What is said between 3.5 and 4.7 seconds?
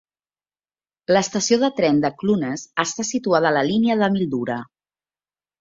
a la línia de Mildura.